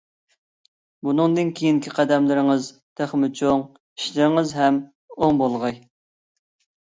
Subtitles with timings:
[1.07, 2.69] بۇندىن كېيىنكى قەدەملىرىڭىز
[3.01, 3.61] تېخىمۇ چوڭ،
[3.99, 4.79] ئىشلىرىڭىز ھەم
[5.17, 5.77] ئوڭ بولغاي!